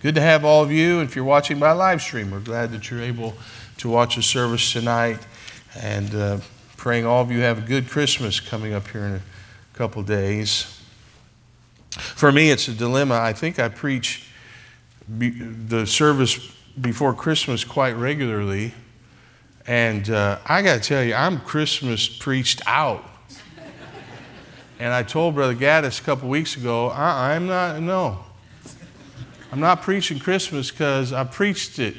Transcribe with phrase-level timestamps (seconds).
[0.00, 1.00] Good to have all of you.
[1.00, 3.34] If you're watching by live stream, we're glad that you're able
[3.78, 5.18] to watch the service tonight
[5.76, 6.38] and uh,
[6.76, 9.20] praying all of you have a good Christmas coming up here in a
[9.74, 10.80] couple days.
[11.90, 13.16] For me, it's a dilemma.
[13.16, 14.30] I think I preach
[15.18, 16.38] be, the service
[16.80, 18.74] before Christmas quite regularly.
[19.66, 23.04] And uh, I got to tell you, I'm Christmas preached out.
[24.78, 28.27] and I told Brother Gaddis a couple weeks ago, I, I'm not, no.
[29.50, 31.96] I'm not preaching Christmas because I preached it.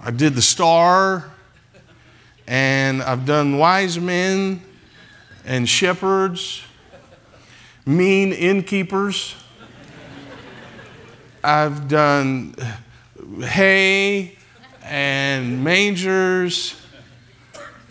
[0.00, 1.30] I did the star,
[2.48, 4.62] and I've done wise men
[5.44, 6.62] and shepherds,
[7.86, 9.36] mean innkeepers.
[11.44, 12.56] I've done
[13.40, 14.36] hay
[14.82, 16.74] and mangers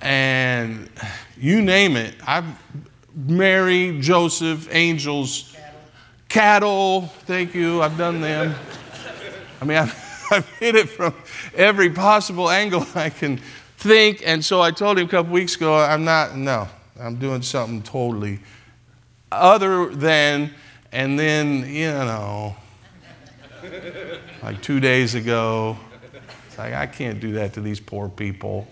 [0.02, 0.90] and
[1.38, 2.16] you name it.
[2.28, 2.46] I've
[3.16, 5.49] Mary, Joseph, angels,
[6.30, 7.08] cattle.
[7.26, 7.82] Thank you.
[7.82, 8.56] I've done them.
[9.62, 11.14] I mean, I've, I've hit it from
[11.56, 13.42] every possible angle I can
[13.78, 14.22] think.
[14.26, 16.68] And so I told him a couple weeks ago, I'm not, no,
[17.00, 18.40] I'm doing something totally
[19.32, 20.52] other than,
[20.92, 22.56] and then, you know,
[24.44, 25.78] like two days ago,
[26.48, 28.68] it's like, I can't do that to these poor people.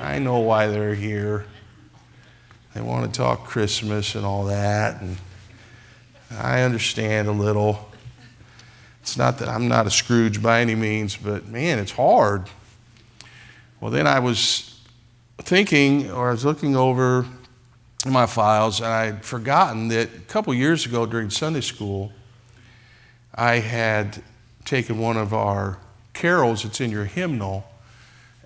[0.00, 1.46] I know why they're here.
[2.74, 5.00] They want to talk Christmas and all that.
[5.00, 5.16] And
[6.30, 7.88] I understand a little.
[9.02, 12.48] It's not that I'm not a Scrooge by any means, but man, it's hard.
[13.80, 14.80] Well, then I was
[15.38, 17.26] thinking, or I was looking over
[18.04, 22.12] my files, and I'd forgotten that a couple years ago during Sunday school,
[23.34, 24.22] I had
[24.64, 25.78] taken one of our
[26.12, 27.64] carols that's in your hymnal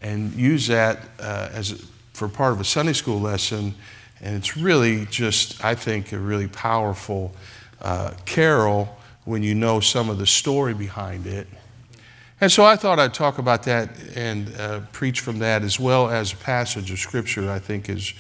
[0.03, 1.77] and used that uh, as a,
[2.13, 3.75] for part of a Sunday school lesson.
[4.21, 7.33] And it's really just, I think, a really powerful
[7.83, 11.47] uh, carol when you know some of the story behind it.
[12.41, 16.09] And so I thought I'd talk about that and uh, preach from that, as well
[16.09, 18.15] as a passage of scripture I think is,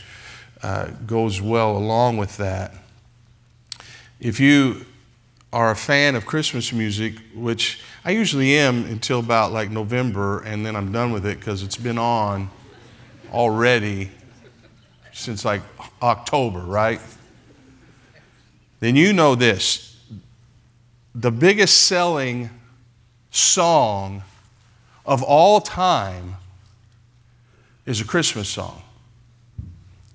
[0.62, 2.74] uh, goes well along with that.
[4.20, 4.84] If you
[5.52, 10.64] are a fan of Christmas music, which I usually am until about like November, and
[10.64, 12.50] then I'm done with it because it's been on
[13.32, 14.10] already
[15.12, 15.62] since like
[16.02, 17.00] October, right?
[18.80, 19.96] Then you know this.
[21.14, 22.50] The biggest selling
[23.30, 24.22] song
[25.06, 26.36] of all time
[27.86, 28.82] is a Christmas song.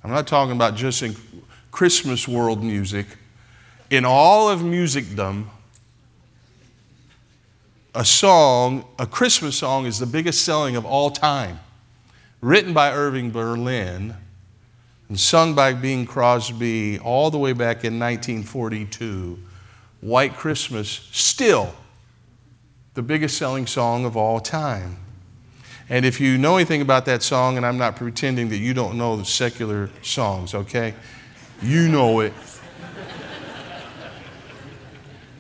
[0.04, 1.16] I'm not talking about just in
[1.72, 3.08] Christmas world music
[3.90, 5.50] in all of musicdom,
[7.94, 11.60] a song, a Christmas song, is the biggest selling of all time.
[12.42, 14.16] Written by Irving Berlin
[15.10, 19.40] and sung by Bing Crosby all the way back in 1942.
[20.02, 21.74] White Christmas, still
[22.96, 24.98] the biggest selling song of all time.
[25.90, 28.98] And if you know anything about that song, and I'm not pretending that you don't
[28.98, 30.96] know the secular songs, okay?
[31.62, 32.34] You know it.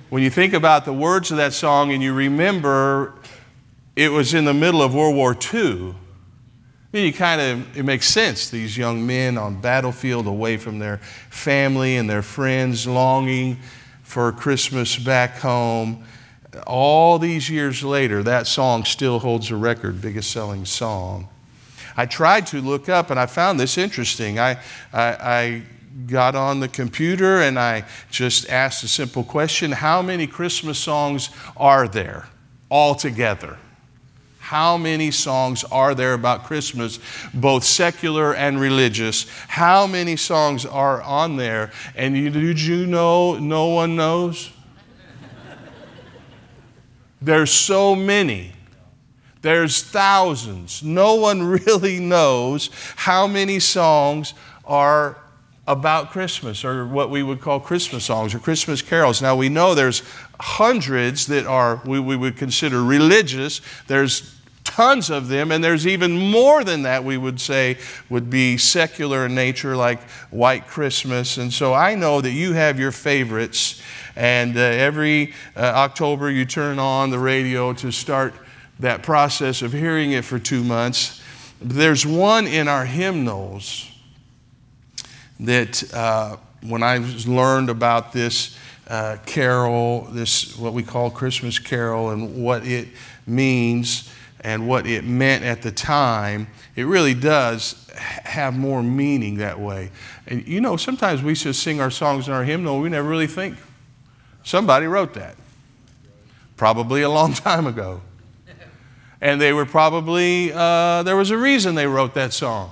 [0.09, 3.13] when you think about the words of that song and you remember
[3.95, 5.95] it was in the middle of World War II,
[7.03, 8.50] you kind of, it makes sense.
[8.50, 10.97] These young men on battlefield away from their
[11.29, 13.59] family and their friends, longing
[14.03, 16.06] for Christmas back home.
[16.66, 21.28] All these years later, that song still holds a record, biggest selling song.
[21.97, 24.39] I tried to look up and I found this interesting.
[24.39, 24.59] I,
[24.94, 25.63] I, I
[26.07, 31.29] got on the computer and I just asked a simple question How many Christmas songs
[31.57, 32.27] are there
[32.69, 33.57] altogether?
[34.45, 37.00] How many songs are there about Christmas,
[37.33, 39.25] both secular and religious?
[39.47, 41.72] How many songs are on there?
[41.95, 44.51] And you, did you know no one knows?
[47.19, 48.51] There's so many.
[49.41, 50.83] There's thousands.
[50.83, 55.17] No one really knows how many songs are
[55.67, 59.23] about Christmas or what we would call Christmas songs or Christmas carols.
[59.23, 60.03] Now we know there's
[60.39, 63.62] hundreds that are we, we would consider religious.
[63.88, 64.34] There's
[64.75, 67.77] tons of them, and there's even more than that we would say
[68.10, 70.01] would be secular in nature, like
[70.31, 71.38] White Christmas.
[71.38, 73.81] And so I know that you have your favorites,
[74.18, 78.33] and uh, every uh, October you turn on the radio to start
[78.80, 81.21] that process of hearing it for two months.
[81.62, 83.89] There's one in our hymnals
[85.39, 88.57] that uh, when I learned about this
[88.89, 92.89] uh, carol, this what we call Christmas carol, and what it
[93.25, 94.12] means
[94.45, 96.45] and what it meant at the time,
[96.75, 99.89] it really does have more meaning that way.
[100.27, 103.25] And you know, sometimes we just sing our songs in our hymnal, we never really
[103.25, 103.57] think
[104.44, 105.36] somebody wrote that.
[106.57, 108.01] probably a long time ago.
[109.19, 112.71] And they were probably, uh, there was a reason they wrote that song.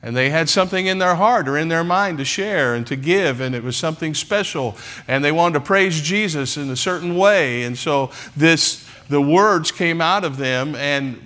[0.00, 2.96] And they had something in their heart or in their mind to share and to
[2.96, 4.76] give, and it was something special.
[5.06, 7.64] And they wanted to praise Jesus in a certain way.
[7.64, 11.20] And so this, the words came out of them, and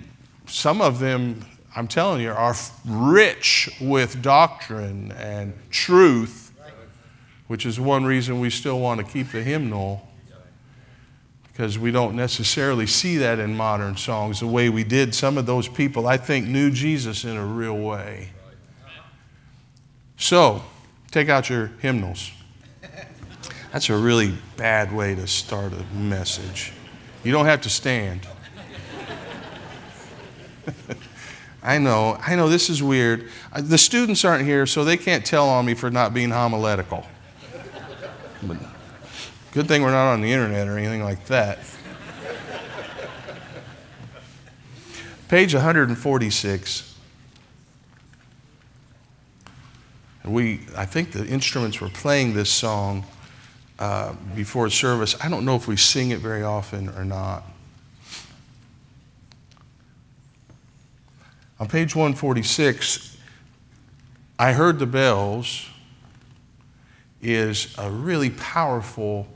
[0.47, 1.45] some of them,
[1.75, 6.51] I'm telling you, are rich with doctrine and truth,
[7.47, 10.07] which is one reason we still want to keep the hymnal
[11.53, 15.13] because we don't necessarily see that in modern songs the way we did.
[15.13, 18.31] Some of those people, I think, knew Jesus in a real way.
[20.17, 20.63] So,
[21.11, 22.31] take out your hymnals.
[23.71, 26.73] That's a really bad way to start a message.
[27.23, 28.27] You don't have to stand.
[31.63, 33.29] I know, I know this is weird.
[33.53, 37.05] Uh, the students aren't here, so they can't tell on me for not being homiletical.
[38.41, 38.57] But
[39.53, 41.59] good thing we're not on the internet or anything like that.
[45.29, 46.95] Page 146.
[50.25, 53.05] We, I think the instruments were playing this song
[53.79, 55.15] uh, before service.
[55.21, 57.43] I don't know if we sing it very often or not.
[61.59, 63.17] On page 146,
[64.37, 65.67] I Heard the Bells
[67.21, 69.27] is a really powerful,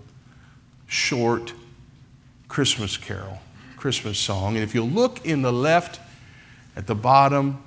[0.88, 1.54] short
[2.48, 3.40] Christmas carol,
[3.78, 4.56] Christmas song.
[4.56, 6.02] And if you look in the left,
[6.76, 7.64] at the bottom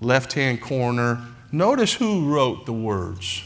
[0.00, 1.22] left hand corner,
[1.52, 3.44] Notice who wrote the words.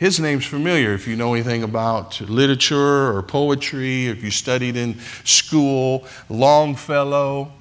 [0.00, 4.98] His name's familiar if you know anything about literature or poetry, if you studied in
[5.24, 6.06] school.
[6.30, 7.52] Longfellow.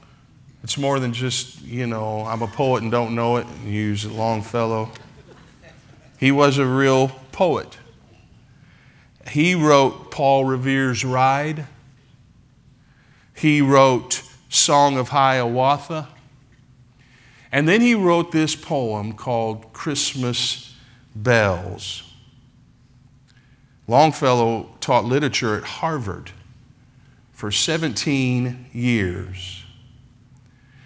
[0.63, 4.05] It's more than just, you know, I'm a poet and don't know it and use
[4.05, 4.89] Longfellow.
[6.17, 7.77] He was a real poet.
[9.27, 11.65] He wrote Paul Revere's Ride.
[13.35, 16.07] He wrote Song of Hiawatha.
[17.51, 20.73] And then he wrote this poem called Christmas
[21.13, 22.08] Bells.
[23.89, 26.31] Longfellow taught literature at Harvard
[27.33, 29.63] for 17 years.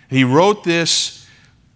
[0.10, 1.28] He wrote this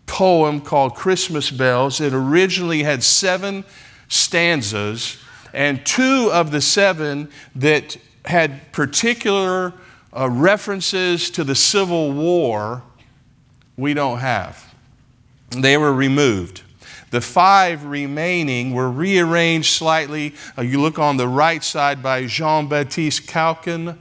[0.05, 1.99] poem called Christmas Bells.
[1.99, 3.65] It originally had seven
[4.07, 5.17] stanzas,
[5.53, 9.73] and two of the seven that had particular
[10.15, 12.83] uh, references to the Civil War,
[13.75, 14.63] we don't have
[15.51, 16.61] they were removed.
[17.09, 20.35] The five remaining were rearranged slightly.
[20.57, 23.97] Uh, you look on the right side by Jean Baptiste Calkin,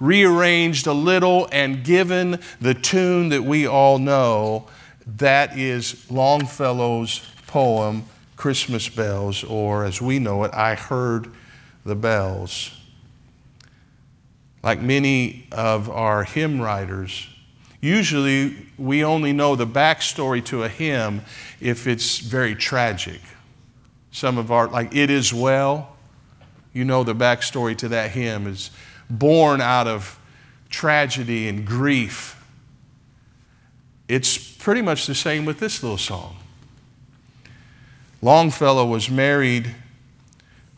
[0.00, 4.66] rearranged a little and given the tune that we all know.
[5.06, 8.04] That is Longfellow's poem,
[8.36, 11.32] Christmas Bells, or as we know it, I Heard
[11.84, 12.72] the Bells.
[14.62, 17.28] Like many of our hymn writers,
[17.80, 21.22] Usually, we only know the backstory to a hymn
[21.60, 23.20] if it's very tragic.
[24.12, 25.96] Some of our, like It Is Well,
[26.72, 28.70] you know the backstory to that hymn is
[29.08, 30.18] born out of
[30.68, 32.36] tragedy and grief.
[34.08, 36.36] It's pretty much the same with this little song.
[38.22, 39.74] Longfellow was married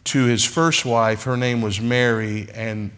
[0.05, 1.25] to his first wife.
[1.25, 2.91] Her name was Mary, and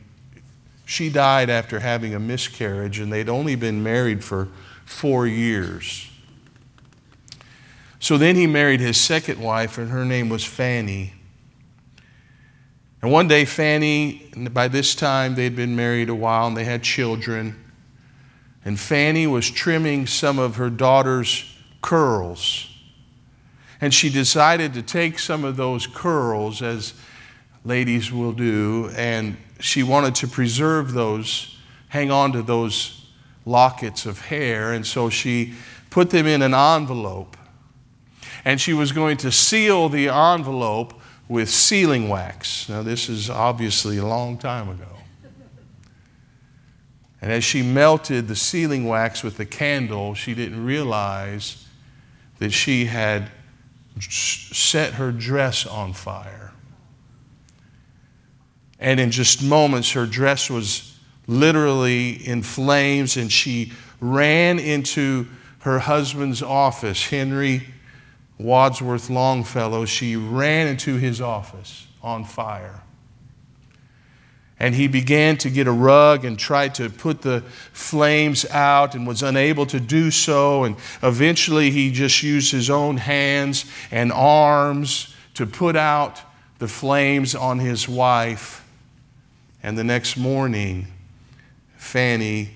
[0.85, 4.49] she died after having a miscarriage, and they'd only been married for
[4.85, 6.11] four years.
[7.99, 11.15] So then he married his second wife, and her name was Fanny.
[13.01, 16.83] And one day, Fanny, by this time they'd been married a while and they had
[16.83, 17.63] children.
[18.65, 21.45] And Fanny was trimming some of her daughter's
[21.83, 22.71] curls.
[23.79, 26.95] And she decided to take some of those curls, as
[27.65, 31.57] ladies will do, and she wanted to preserve those,
[31.89, 33.07] hang on to those
[33.47, 35.55] lockets of hair, and so she
[35.91, 37.37] put them in an envelope.
[38.45, 42.69] And she was going to seal the envelope with sealing wax.
[42.69, 44.85] Now, this is obviously a long time ago.
[47.23, 51.67] And as she melted the sealing wax with the candle, she didn't realize
[52.39, 53.31] that she had
[53.99, 56.53] set her dress on fire.
[58.85, 60.95] And in just moments, her dress was
[61.27, 65.27] literally in flames, and she ran into
[65.61, 67.67] her husband's office, Henry
[68.37, 69.87] Wadsworth Longfellow.
[69.87, 72.83] She ran into his office on fire.
[74.61, 77.41] And he began to get a rug and tried to put the
[77.73, 80.65] flames out and was unable to do so.
[80.65, 86.21] And eventually he just used his own hands and arms to put out
[86.59, 88.61] the flames on his wife.
[89.65, 90.89] And the next morning,
[91.79, 92.51] Fanny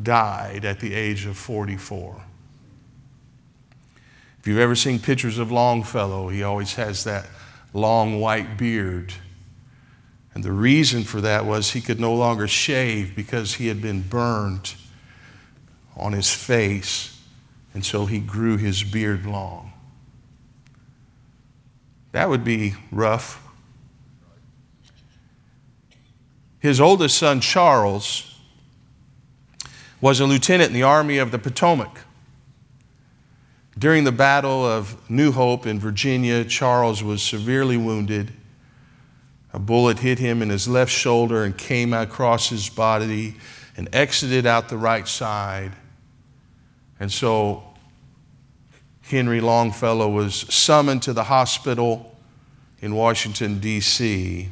[0.00, 2.22] died at the age of 44.
[4.38, 7.26] If you've ever seen pictures of Longfellow, he always has that
[7.72, 9.12] long white beard.
[10.32, 14.02] And the reason for that was he could no longer shave because he had been
[14.02, 14.76] burned
[15.96, 17.20] on his face,
[17.74, 19.72] and so he grew his beard long.
[22.12, 23.43] That would be rough.
[26.64, 28.38] His oldest son, Charles,
[30.00, 31.98] was a lieutenant in the Army of the Potomac.
[33.78, 38.32] During the Battle of New Hope in Virginia, Charles was severely wounded.
[39.52, 43.34] A bullet hit him in his left shoulder and came across his body
[43.76, 45.72] and exited out the right side.
[46.98, 47.62] And so
[49.02, 52.16] Henry Longfellow was summoned to the hospital
[52.80, 54.48] in Washington, D.C.,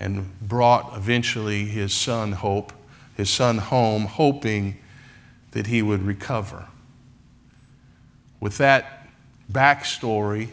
[0.00, 2.72] and brought eventually his son Hope,
[3.16, 4.78] his son home, hoping
[5.52, 6.66] that he would recover.
[8.40, 9.08] With that
[9.50, 10.48] backstory,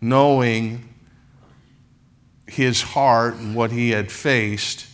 [0.00, 0.88] knowing
[2.46, 4.86] his heart and what he had faced,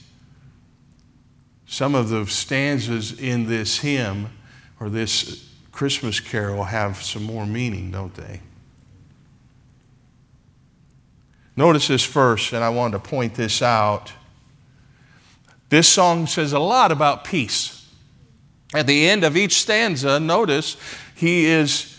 [1.67, 4.29] some of the stanzas in this hymn
[4.79, 8.41] or this Christmas carol have some more meaning, don't they?
[11.59, 14.13] Notice this first, and I wanted to point this out.
[15.71, 17.85] This song says a lot about peace.
[18.73, 20.77] At the end of each stanza, notice
[21.17, 21.99] he is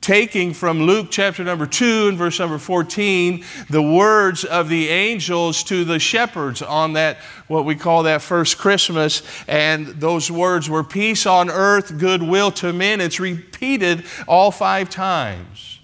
[0.00, 5.64] taking from Luke chapter number 2 and verse number 14 the words of the angels
[5.64, 7.16] to the shepherds on that,
[7.48, 9.24] what we call that first Christmas.
[9.48, 13.00] And those words were peace on earth, goodwill to men.
[13.00, 15.80] It's repeated all five times.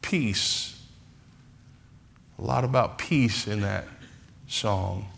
[0.00, 0.67] Peace.
[2.38, 3.84] A lot about peace in that
[4.46, 5.08] song.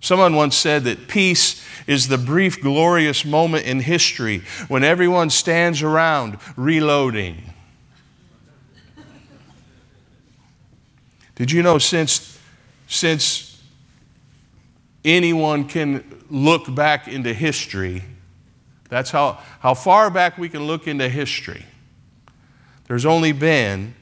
[0.00, 5.82] Someone once said that peace is the brief, glorious moment in history when everyone stands
[5.82, 7.52] around reloading.
[11.36, 12.38] Did you know since,
[12.86, 13.62] since
[15.04, 18.02] anyone can look back into history,
[18.88, 21.64] that's how, how far back we can look into history,
[22.88, 23.94] there's only been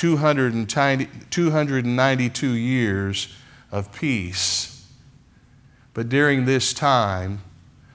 [0.00, 3.28] 292 years
[3.70, 4.88] of peace.
[5.92, 7.42] But during this time,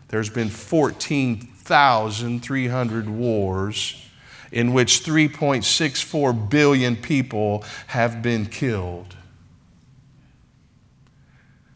[0.10, 4.08] there's been 14,300 wars
[4.52, 9.16] in which 3.64 billion people have been killed.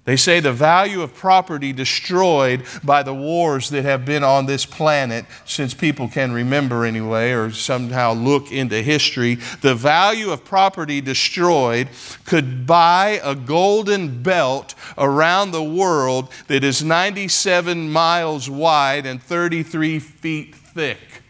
[0.09, 4.65] They say the value of property destroyed by the wars that have been on this
[4.65, 10.99] planet since people can remember anyway, or somehow look into history, the value of property
[10.99, 11.89] destroyed
[12.25, 19.99] could buy a golden belt around the world that is 97 miles wide and 33
[19.99, 21.21] feet thick.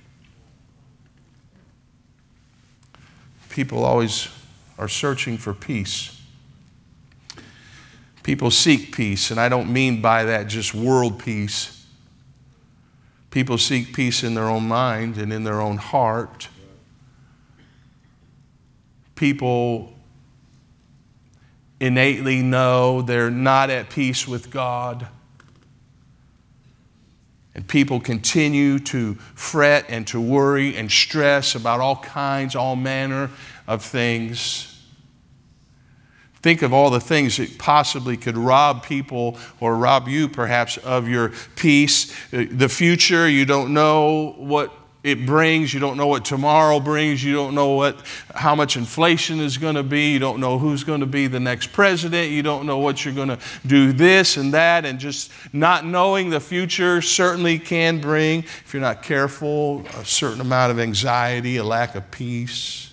[3.50, 4.30] People always
[4.78, 6.19] are searching for peace.
[8.30, 11.84] People seek peace, and I don't mean by that just world peace.
[13.32, 16.48] People seek peace in their own mind and in their own heart.
[19.16, 19.92] People
[21.80, 25.08] innately know they're not at peace with God.
[27.56, 33.32] And people continue to fret and to worry and stress about all kinds, all manner
[33.66, 34.79] of things.
[36.42, 41.08] Think of all the things that possibly could rob people or rob you, perhaps, of
[41.08, 42.16] your peace.
[42.32, 45.74] The future, you don't know what it brings.
[45.74, 47.24] You don't know what tomorrow brings.
[47.24, 48.06] You don't know what,
[48.36, 50.12] how much inflation is going to be.
[50.12, 52.32] You don't know who's going to be the next president.
[52.32, 54.86] You don't know what you're going to do this and that.
[54.86, 60.42] And just not knowing the future certainly can bring, if you're not careful, a certain
[60.42, 62.89] amount of anxiety, a lack of peace.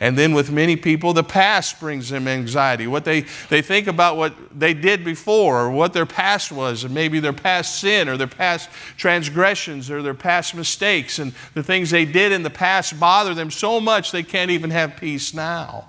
[0.00, 2.86] And then with many people, the past brings them anxiety.
[2.86, 6.94] What they, they think about what they did before or what their past was, and
[6.94, 11.18] maybe their past sin or their past transgressions or their past mistakes.
[11.18, 14.70] And the things they did in the past bother them so much they can't even
[14.70, 15.88] have peace now.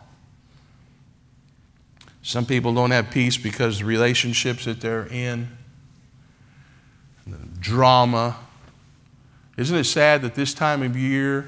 [2.23, 5.49] Some people don't have peace because the relationships that they're in,
[7.27, 8.37] the drama.
[9.55, 11.47] Isn't it sad that this time of year,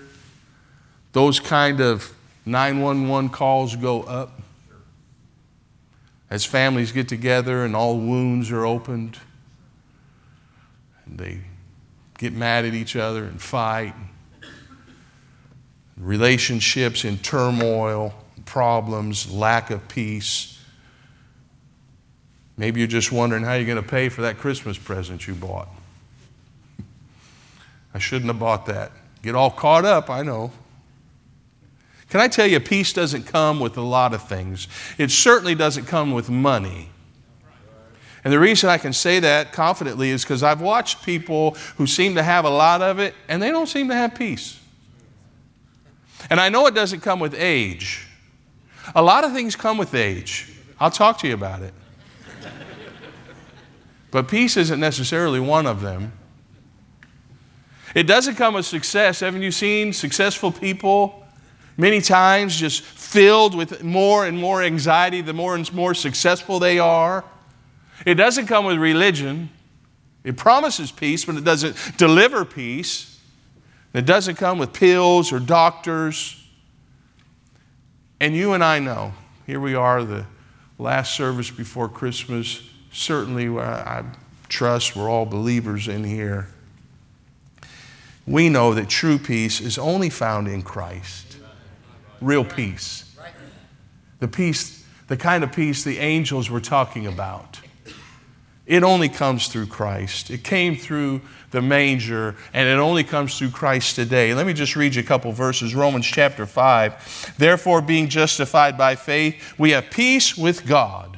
[1.14, 4.42] those kind of 911 calls go up
[6.30, 9.20] as families get together and all wounds are opened
[11.06, 11.42] and they
[12.18, 13.94] get mad at each other and fight.
[15.98, 18.14] Relationships in turmoil,
[18.46, 20.58] problems, lack of peace.
[22.58, 25.68] Maybe you're just wondering how you're going to pay for that Christmas present you bought.
[27.94, 28.92] I shouldn't have bought that.
[29.22, 30.52] Get all caught up, I know.
[32.12, 34.68] Can I tell you, peace doesn't come with a lot of things.
[34.98, 36.90] It certainly doesn't come with money.
[38.26, 42.16] And the reason I can say that confidently is because I've watched people who seem
[42.16, 44.60] to have a lot of it and they don't seem to have peace.
[46.30, 48.06] And I know it doesn't come with age.
[48.94, 50.54] A lot of things come with age.
[50.82, 51.74] I'll talk to you about it.
[54.12, 56.12] But peace isn't necessarily one of them.
[57.96, 59.22] It doesn't come with success.
[59.22, 61.21] Haven't you seen successful people
[61.82, 66.78] many times just filled with more and more anxiety the more and more successful they
[66.78, 67.26] are?
[68.06, 69.50] It doesn't come with religion.
[70.24, 73.20] It promises peace, but it doesn't deliver peace.
[73.94, 76.38] It doesn't come with pills or doctors.
[78.20, 79.14] And you and I know,
[79.48, 80.28] here we are, the
[80.78, 82.62] last service before Christmas.
[82.92, 84.04] Certainly, I
[84.50, 86.48] trust we're all believers in here.
[88.28, 91.31] We know that true peace is only found in Christ.
[92.22, 93.12] Real peace.
[94.20, 97.60] The peace, the kind of peace the angels were talking about.
[98.68, 100.30] It only comes through Christ.
[100.30, 104.34] It came through the manger, and it only comes through Christ today.
[104.36, 105.74] Let me just read you a couple verses.
[105.74, 107.36] Romans chapter 5.
[107.38, 111.18] Therefore, being justified by faith, we have peace with God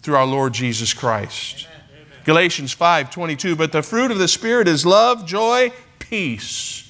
[0.00, 1.66] through our Lord Jesus Christ.
[1.66, 2.06] Amen.
[2.24, 3.56] Galatians 5 22.
[3.56, 6.87] But the fruit of the Spirit is love, joy, peace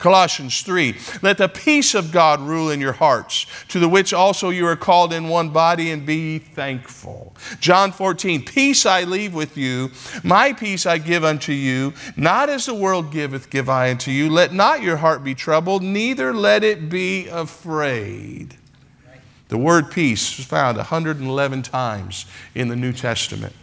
[0.00, 4.48] Colossians 3 Let the peace of God rule in your hearts, to the which also
[4.48, 7.36] you are called in one body, and be thankful.
[7.60, 9.92] John 14 Peace I leave with you,
[10.24, 11.92] my peace I give unto you.
[12.16, 14.28] Not as the world giveth, give I unto you.
[14.28, 18.56] Let not your heart be troubled, neither let it be afraid.
[19.48, 23.54] The word peace is found 111 times in the New Testament.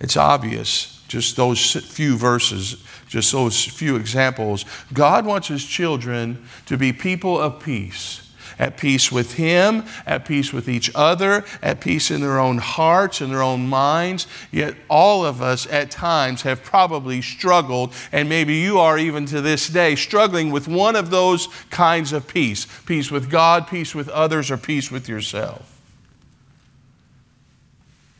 [0.00, 4.64] It's obvious, just those few verses just those few examples.
[4.92, 8.26] God wants His children to be people of peace.
[8.56, 13.20] At peace with Him, at peace with each other, at peace in their own hearts
[13.20, 14.26] and their own minds.
[14.52, 19.40] Yet all of us at times have probably struggled, and maybe you are even to
[19.40, 24.08] this day, struggling with one of those kinds of peace peace with God, peace with
[24.10, 25.80] others, or peace with yourself.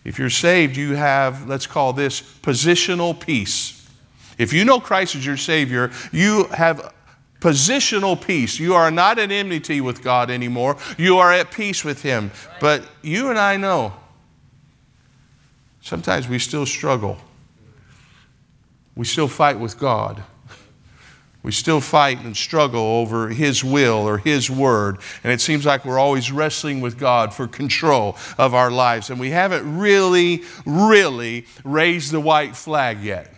[0.05, 3.80] If you're saved, you have, let's call this positional peace.
[4.41, 6.95] If you know Christ as your Savior, you have
[7.41, 8.59] positional peace.
[8.59, 10.79] You are not at enmity with God anymore.
[10.97, 12.31] You are at peace with Him.
[12.59, 13.93] But you and I know
[15.83, 17.19] sometimes we still struggle.
[18.97, 20.23] We still fight with God.
[21.43, 25.01] We still fight and struggle over His will or His word.
[25.23, 29.11] And it seems like we're always wrestling with God for control of our lives.
[29.11, 33.35] And we haven't really, really raised the white flag yet.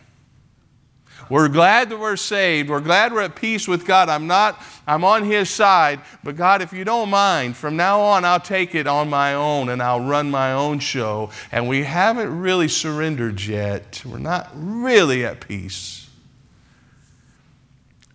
[1.32, 2.68] We're glad that we're saved.
[2.68, 4.10] We're glad we're at peace with God.
[4.10, 6.02] I'm not, I'm on His side.
[6.22, 9.70] But God, if you don't mind, from now on, I'll take it on my own
[9.70, 11.30] and I'll run my own show.
[11.50, 14.02] And we haven't really surrendered yet.
[14.04, 16.06] We're not really at peace.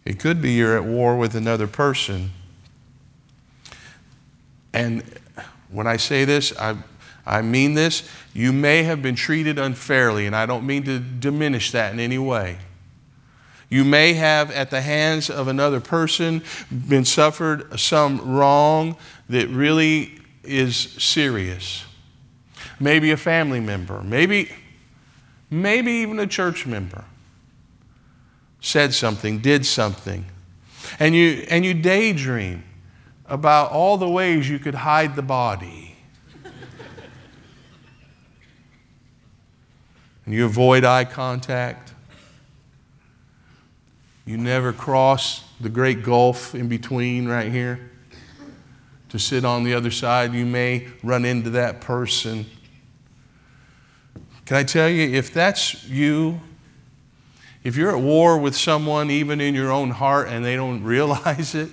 [0.06, 2.30] It could be you're at war with another person.
[4.73, 5.03] And
[5.71, 6.77] when I say this, I,
[7.25, 8.08] I mean this.
[8.36, 12.19] You may have been treated unfairly, and I don't mean to diminish that in any
[12.19, 12.60] way.
[13.69, 18.95] You may have, at the hands of another person, been suffered some wrong
[19.30, 21.84] that really is serious.
[22.80, 24.51] Maybe a family member, maybe,
[25.49, 27.03] maybe even a church member
[28.62, 30.25] said something, did something,
[30.99, 32.63] and you, and you daydream
[33.25, 35.97] about all the ways you could hide the body.
[40.25, 41.87] and you avoid eye contact.
[44.28, 47.80] You never cross the great gulf in between right here
[49.08, 50.34] to sit on the other side.
[50.34, 52.46] You may run into that person.
[54.46, 56.42] Can I tell you, if that's you,
[57.63, 61.56] if you're at war with someone, even in your own heart, and they don't realize
[61.56, 61.70] it,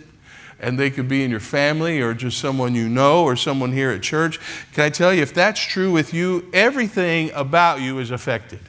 [0.60, 3.90] and they could be in your family or just someone you know or someone here
[3.90, 4.38] at church,
[4.72, 8.60] can I tell you, if that's true with you, everything about you is affected.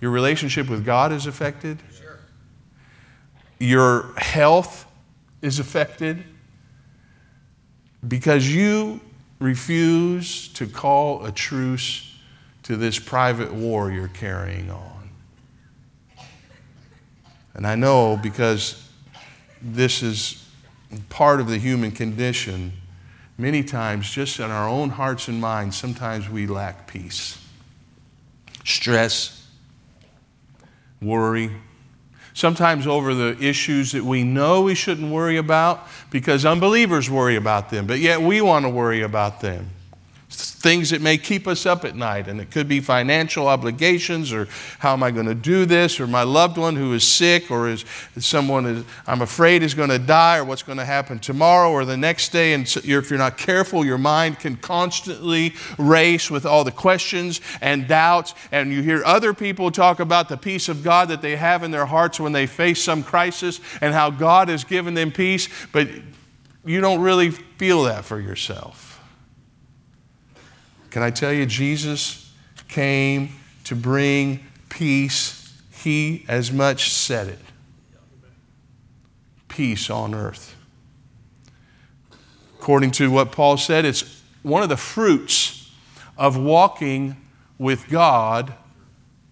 [0.00, 1.82] Your relationship with God is affected
[3.60, 4.86] your health
[5.42, 6.24] is affected
[8.08, 9.00] because you
[9.38, 12.16] refuse to call a truce
[12.62, 15.10] to this private war you're carrying on.
[17.54, 18.88] And I know because
[19.60, 20.48] this is
[21.10, 22.72] part of the human condition,
[23.36, 27.36] many times, just in our own hearts and minds, sometimes we lack peace.
[28.64, 29.46] Stress,
[31.02, 31.50] worry,
[32.40, 37.70] sometimes over the issues that we know we shouldn't worry about because unbelievers worry about
[37.70, 39.70] them, but yet we want to worry about them
[40.40, 42.28] things that may keep us up at night.
[42.28, 44.48] And it could be financial obligations, or
[44.78, 47.68] how am I going to do this, or my loved one who is sick, or
[47.68, 47.84] is
[48.18, 51.84] someone is, I'm afraid is going to die, or what's going to happen tomorrow or
[51.84, 52.52] the next day.
[52.52, 57.40] And so if you're not careful, your mind can constantly race with all the questions
[57.60, 58.34] and doubts.
[58.52, 61.70] And you hear other people talk about the peace of God that they have in
[61.70, 65.88] their hearts when they face some crisis and how God has given them peace, but
[66.64, 68.89] you don't really feel that for yourself.
[70.90, 72.32] Can I tell you, Jesus
[72.68, 73.30] came
[73.64, 75.60] to bring peace.
[75.70, 77.38] He as much said it
[79.48, 80.56] peace on earth.
[82.58, 85.70] According to what Paul said, it's one of the fruits
[86.16, 87.16] of walking
[87.58, 88.54] with God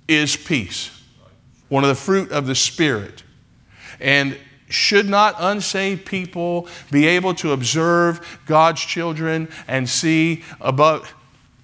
[0.07, 0.91] is peace.
[1.69, 3.23] One of the fruit of the Spirit.
[4.01, 4.37] And
[4.69, 11.15] should not unsaved people be able to observe God's children and see above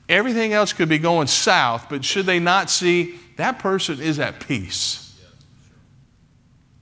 [0.09, 4.41] Everything else could be going south, but should they not see that person is at
[4.41, 5.19] peace?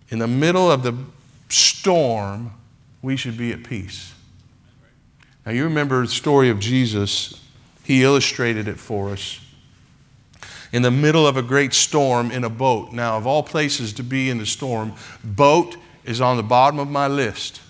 [0.09, 0.97] In the middle of the
[1.49, 2.53] storm,
[3.01, 4.13] we should be at peace.
[5.47, 7.41] Now, you remember the story of Jesus,
[7.85, 9.41] he illustrated it for us.
[10.73, 12.93] In the middle of a great storm in a boat.
[12.93, 16.89] Now, of all places to be in the storm, boat is on the bottom of
[16.89, 17.61] my list.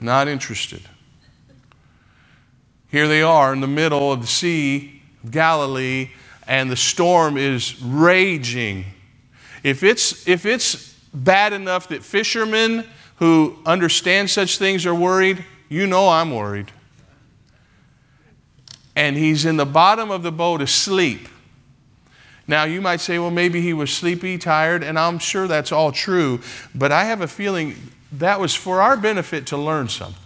[0.00, 0.82] Not interested.
[2.96, 6.12] Here they are in the middle of the Sea of Galilee,
[6.46, 8.86] and the storm is raging.
[9.62, 15.86] If it's, if it's bad enough that fishermen who understand such things are worried, you
[15.86, 16.72] know I'm worried.
[18.96, 21.28] And he's in the bottom of the boat asleep.
[22.48, 25.92] Now, you might say, well, maybe he was sleepy, tired, and I'm sure that's all
[25.92, 26.40] true,
[26.74, 27.76] but I have a feeling
[28.12, 30.25] that was for our benefit to learn something.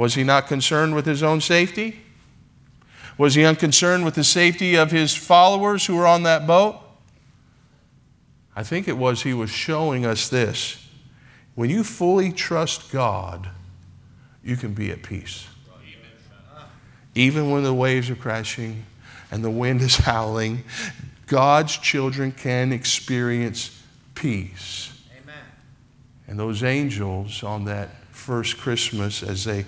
[0.00, 2.00] Was he not concerned with his own safety?
[3.18, 6.80] Was he unconcerned with the safety of his followers who were on that boat?
[8.56, 10.88] I think it was he was showing us this.
[11.54, 13.50] When you fully trust God,
[14.42, 15.46] you can be at peace.
[17.14, 18.86] Even when the waves are crashing
[19.30, 20.64] and the wind is howling,
[21.26, 23.78] God's children can experience
[24.14, 24.98] peace.
[25.22, 25.44] Amen.
[26.26, 29.66] And those angels on that first Christmas as they,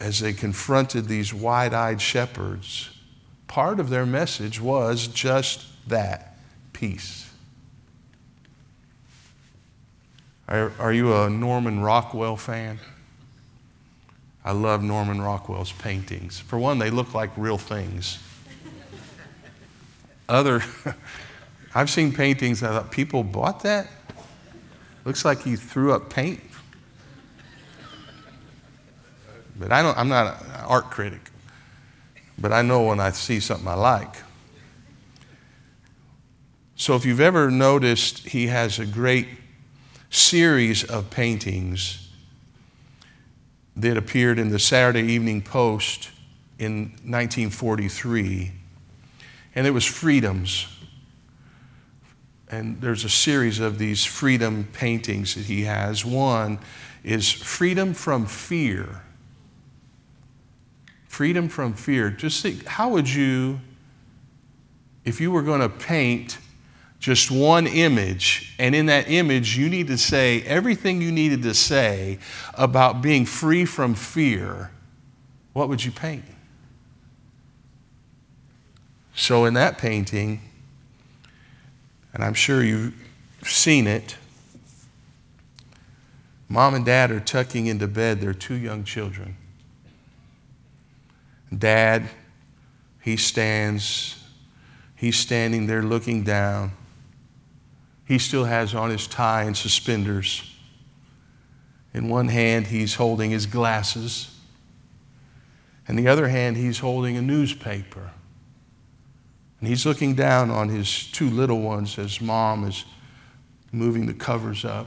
[0.00, 2.90] as they confronted these wide eyed shepherds,
[3.46, 6.36] part of their message was just that
[6.72, 7.30] peace.
[10.48, 12.78] Are, are you a Norman Rockwell fan?
[14.44, 16.38] I love Norman Rockwell's paintings.
[16.38, 18.18] For one, they look like real things.
[20.28, 20.62] Other,
[21.74, 23.88] I've seen paintings, I thought, people bought that?
[25.06, 26.40] Looks like he threw up paint
[29.56, 31.30] but I don't, I'm not an art critic.
[32.38, 34.16] But I know when I see something I like.
[36.76, 39.28] So if you've ever noticed, he has a great
[40.10, 42.10] series of paintings
[43.76, 46.10] that appeared in the Saturday Evening Post
[46.58, 48.52] in 1943.
[49.54, 50.66] And it was freedoms.
[52.48, 56.04] And there's a series of these freedom paintings that he has.
[56.04, 56.58] One
[57.04, 59.02] is freedom from fear
[61.14, 62.10] freedom from fear.
[62.10, 63.60] Just think, how would you,
[65.04, 66.38] if you were going to paint
[66.98, 71.54] just one image, and in that image, you need to say everything you needed to
[71.54, 72.18] say
[72.54, 74.72] about being free from fear,
[75.52, 76.24] what would you paint?
[79.14, 80.40] So, in that painting,
[82.12, 82.94] and I'm sure you've
[83.44, 84.16] seen it,
[86.48, 89.36] mom and dad are tucking into bed their two young children.
[91.58, 92.08] Dad,
[93.02, 94.22] he stands,
[94.96, 96.72] he's standing there looking down.
[98.06, 100.50] He still has on his tie and suspenders.
[101.92, 104.34] In one hand, he's holding his glasses.
[105.88, 108.10] In the other hand, he's holding a newspaper.
[109.60, 112.84] And he's looking down on his two little ones as mom is
[113.72, 114.86] moving the covers up.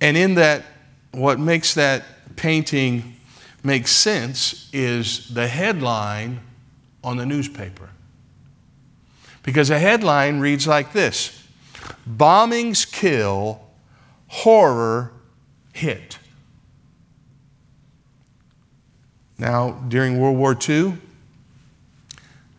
[0.00, 0.64] And in that,
[1.12, 2.04] what makes that
[2.36, 3.16] painting
[3.64, 6.40] makes sense is the headline
[7.02, 7.90] on the newspaper.
[9.42, 11.46] Because a headline reads like this
[12.08, 13.60] Bombings kill,
[14.28, 15.12] horror
[15.72, 16.18] hit.
[19.38, 20.98] Now, during World War II,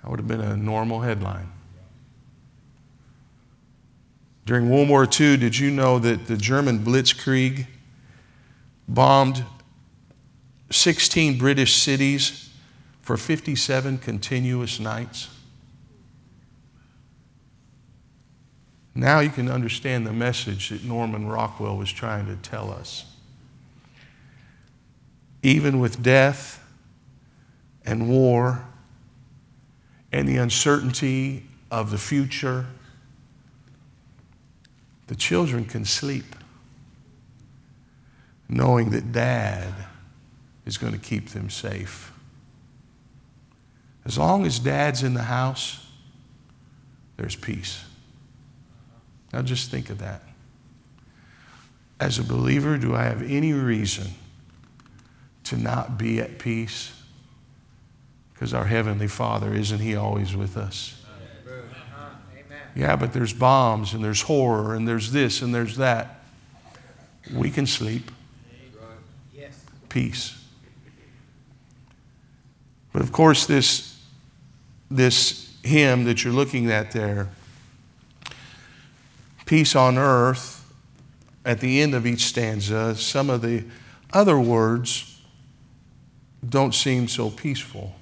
[0.02, 1.52] that would have been a normal headline.
[4.48, 7.68] During World War II, did you know that the German Blitzkrieg
[8.88, 9.46] bombed
[10.72, 12.50] 16 British cities
[13.02, 15.30] for 57 continuous nights?
[18.94, 23.06] Now you can understand the message that Norman Rockwell was trying to tell us.
[25.44, 26.64] Even with death
[27.86, 28.66] and war
[30.12, 32.68] and the uncertainty of the future,
[35.08, 36.36] the children can sleep
[38.52, 39.74] knowing that dad
[40.65, 42.12] is going to keep them safe.
[44.06, 45.86] As long as dad's in the house,
[47.17, 47.84] there's peace.
[49.32, 50.24] Now just think of that.
[52.00, 54.08] As a believer, do I have any reason
[55.45, 56.91] to not be at peace?
[58.34, 60.97] Because our Heavenly Father, isn't He always with us?
[62.76, 66.21] Yeah, but there's bombs and there's horror and there's this and there's that.
[67.32, 68.10] We can sleep.
[69.89, 70.40] Peace.
[72.93, 73.99] But of course, this,
[74.89, 77.30] this hymn that you're looking at there,
[79.45, 80.58] peace on earth,
[81.45, 83.63] at the end of each stanza, some of the
[84.13, 85.19] other words
[86.47, 87.95] don't seem so peaceful.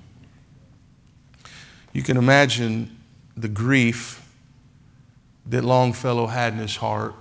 [1.93, 2.97] You can imagine
[3.35, 4.25] the grief
[5.45, 7.15] that Longfellow had in his heart,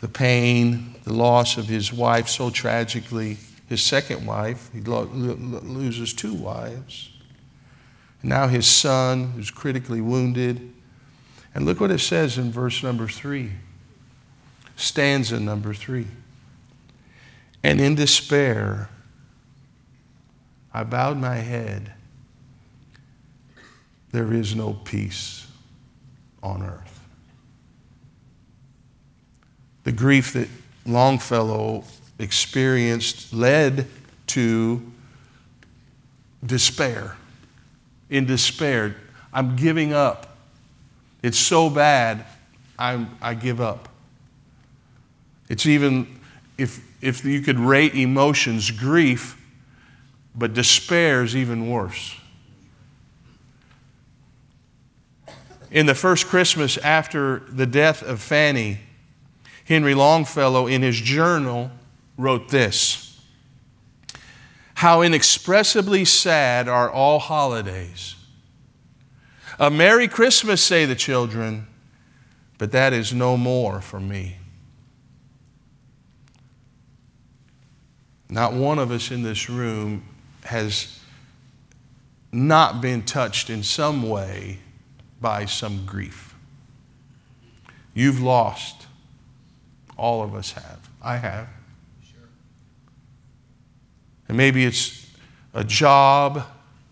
[0.00, 5.60] the pain, the loss of his wife so tragically, his second wife, he lo- lo-
[5.62, 7.10] loses two wives.
[8.22, 10.72] And now his son, who's critically wounded.
[11.54, 13.52] And look what it says in verse number three,
[14.76, 16.06] stanza number three.
[17.62, 18.88] And in despair,
[20.72, 21.92] I bowed my head.
[24.12, 25.46] There is no peace
[26.42, 27.00] on earth.
[29.84, 30.48] The grief that
[30.84, 31.84] Longfellow
[32.18, 33.86] experienced led
[34.28, 34.92] to
[36.44, 37.16] despair.
[38.08, 38.96] In despair,
[39.32, 40.36] I'm giving up.
[41.22, 42.24] It's so bad,
[42.78, 43.88] I'm, I give up.
[45.48, 46.20] It's even,
[46.58, 49.40] if, if you could rate emotions, grief,
[50.34, 52.16] but despair is even worse.
[55.70, 58.80] In the first Christmas after the death of Fanny,
[59.64, 61.70] Henry Longfellow, in his journal,
[62.16, 63.20] wrote this
[64.74, 68.16] How inexpressibly sad are all holidays
[69.58, 71.66] a Merry Christmas, say the children,
[72.58, 74.36] but that is no more for me.
[78.28, 80.04] Not one of us in this room
[80.44, 81.00] has
[82.32, 84.58] not been touched in some way
[85.20, 86.34] by some grief.
[87.94, 88.86] You've lost.
[89.96, 90.90] All of us have.
[91.00, 91.48] I have.
[94.28, 95.06] And maybe it's
[95.54, 96.44] a job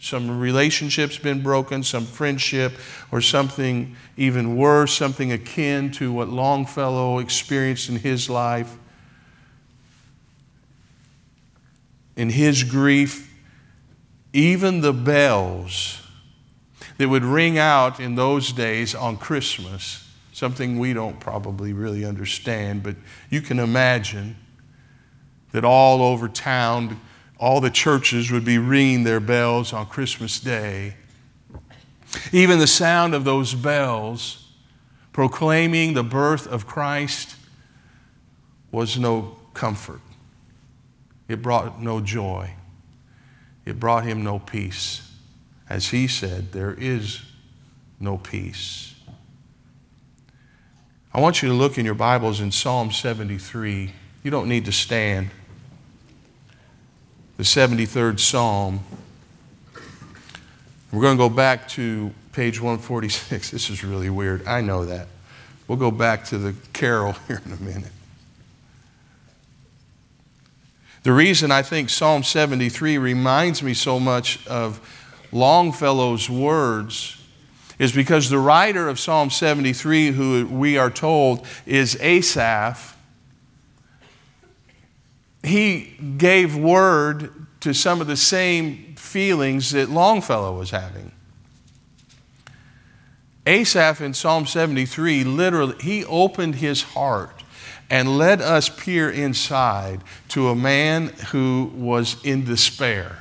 [0.05, 2.75] some relationship's been broken, some friendship,
[3.11, 8.77] or something even worse, something akin to what Longfellow experienced in his life.
[12.17, 13.35] In his grief,
[14.35, 16.03] even the bells
[16.99, 22.83] that would ring out in those days on Christmas, something we don't probably really understand,
[22.83, 22.95] but
[23.31, 24.37] you can imagine
[25.53, 27.01] that all over town,
[27.45, 30.95] all the churches would be ringing their bells on Christmas Day.
[32.33, 34.51] Even the sound of those bells
[35.13, 37.37] proclaiming the birth of Christ
[38.73, 40.01] was no comfort.
[41.29, 42.55] It brought no joy.
[43.67, 45.13] It brought him no peace.
[45.69, 47.21] As he said, there is
[48.01, 48.95] no peace.
[51.13, 53.93] I want you to look in your Bibles in Psalm 73.
[54.23, 55.29] You don't need to stand
[57.37, 58.81] the 73rd Psalm.
[60.93, 63.51] We're going to go back to page 146.
[63.53, 64.47] This is really weird.
[64.47, 65.09] I know that.
[65.67, 67.91] We'll go back to the carol here in a minute.
[71.03, 74.81] The reason I think Psalm 73 reminds me so much of
[75.33, 77.21] Longfellow's words
[77.79, 82.94] is because the writer of Psalm 73, who we are told is Asaph,
[85.45, 91.13] he gave word to some of the same feelings that Longfellow was having.
[93.47, 97.43] Asaph in Psalm 73 literally he opened his heart
[97.91, 103.19] and let us peer inside to a man who was in despair.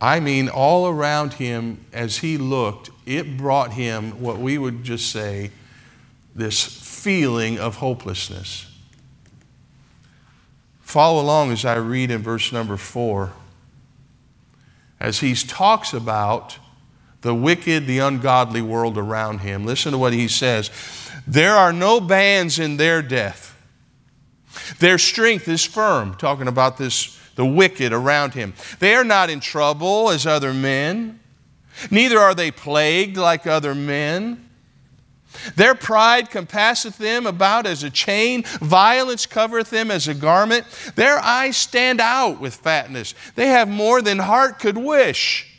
[0.00, 5.10] I mean, all around him, as he looked, it brought him what we would just
[5.10, 5.50] say
[6.34, 8.73] this feeling of hopelessness.
[10.94, 13.32] Follow along as I read in verse number four.
[15.00, 16.60] As he talks about
[17.22, 20.70] the wicked, the ungodly world around him, listen to what he says.
[21.26, 23.60] There are no bands in their death.
[24.78, 28.54] Their strength is firm, talking about this, the wicked around him.
[28.78, 31.18] They are not in trouble as other men,
[31.90, 34.43] neither are they plagued like other men.
[35.56, 40.66] Their pride compasseth them about as a chain, violence covereth them as a garment.
[40.94, 43.14] Their eyes stand out with fatness.
[43.34, 45.50] They have more than heart could wish.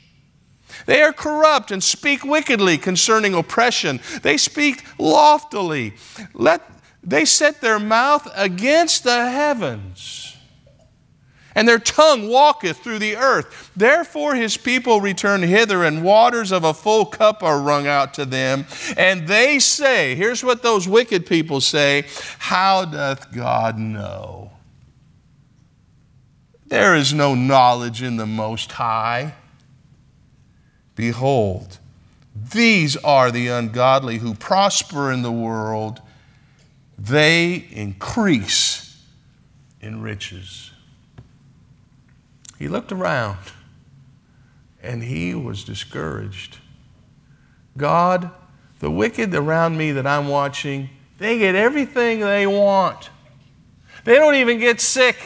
[0.85, 3.99] They are corrupt and speak wickedly concerning oppression.
[4.21, 5.93] They speak loftily.
[6.33, 6.61] Let,
[7.03, 10.24] they set their mouth against the heavens
[11.55, 13.71] and their tongue walketh through the earth.
[13.75, 18.25] Therefore his people return hither, and waters of a full cup are wrung out to
[18.25, 18.65] them.
[18.97, 22.05] And they say, here's what those wicked people say
[22.37, 24.51] How doth God know?
[26.67, 29.35] There is no knowledge in the Most High.
[30.95, 31.79] Behold,
[32.35, 36.01] these are the ungodly who prosper in the world,
[36.97, 39.01] they increase
[39.79, 40.71] in riches.
[42.57, 43.37] He looked around
[44.81, 46.59] and he was discouraged.
[47.77, 48.31] God,
[48.79, 53.09] the wicked around me that I'm watching, they get everything they want.
[54.03, 55.17] They don't even get sick.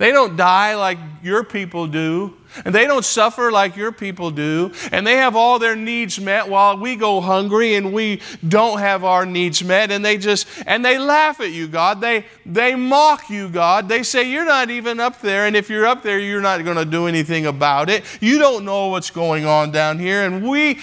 [0.00, 2.34] They don't die like your people do.
[2.64, 4.72] And they don't suffer like your people do.
[4.92, 9.04] And they have all their needs met while we go hungry and we don't have
[9.04, 9.90] our needs met.
[9.90, 12.00] And they just, and they laugh at you, God.
[12.00, 13.90] They, they mock you, God.
[13.90, 15.44] They say, You're not even up there.
[15.44, 18.02] And if you're up there, you're not going to do anything about it.
[18.22, 20.24] You don't know what's going on down here.
[20.24, 20.78] And we,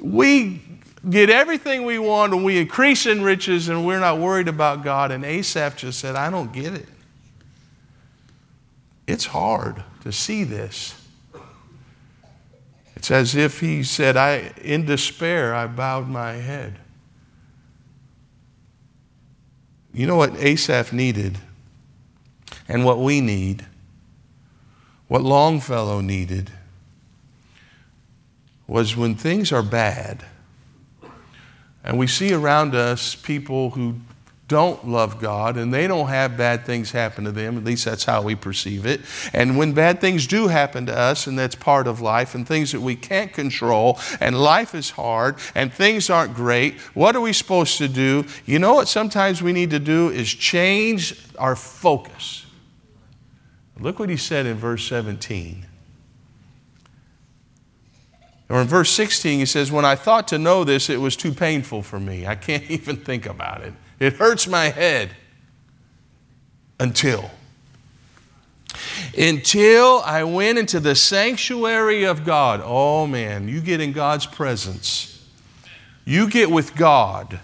[0.00, 0.60] we
[1.08, 5.12] get everything we want and we increase in riches and we're not worried about God.
[5.12, 6.88] And Asaph just said, I don't get it.
[9.06, 10.94] It's hard to see this.
[12.96, 16.78] It's as if he said, I, in despair, I bowed my head.
[19.92, 21.38] You know what Asaph needed
[22.68, 23.66] and what we need,
[25.08, 26.50] what Longfellow needed,
[28.66, 30.24] was when things are bad
[31.84, 33.96] and we see around us people who
[34.52, 37.56] don't love God and they don't have bad things happen to them.
[37.56, 39.00] At least that's how we perceive it.
[39.32, 42.72] And when bad things do happen to us, and that's part of life, and things
[42.72, 47.32] that we can't control, and life is hard, and things aren't great, what are we
[47.32, 48.26] supposed to do?
[48.44, 52.44] You know what sometimes we need to do is change our focus.
[53.80, 55.66] Look what he said in verse 17.
[58.50, 61.32] Or in verse 16, he says, When I thought to know this, it was too
[61.32, 62.26] painful for me.
[62.26, 63.72] I can't even think about it.
[64.02, 65.10] It hurts my head
[66.80, 67.30] until.
[69.16, 72.60] Until I went into the sanctuary of God.
[72.64, 75.24] Oh man, you get in God's presence.
[76.04, 77.38] You get with God.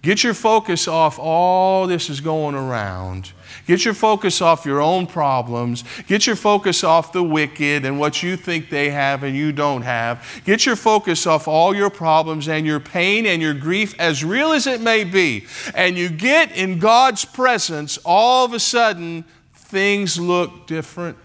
[0.00, 3.32] Get your focus off all this is going around
[3.66, 5.84] Get your focus off your own problems.
[6.06, 9.82] Get your focus off the wicked and what you think they have and you don't
[9.82, 10.42] have.
[10.44, 14.52] Get your focus off all your problems and your pain and your grief, as real
[14.52, 15.46] as it may be.
[15.74, 21.18] And you get in God's presence, all of a sudden, things look different.